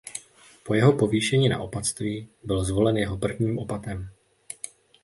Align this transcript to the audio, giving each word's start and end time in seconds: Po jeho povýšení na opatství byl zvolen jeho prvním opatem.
Po 0.63 0.73
jeho 0.75 0.93
povýšení 0.93 1.49
na 1.49 1.59
opatství 1.59 2.29
byl 2.43 2.63
zvolen 2.63 2.97
jeho 2.97 3.17
prvním 3.17 3.57
opatem. 3.57 4.09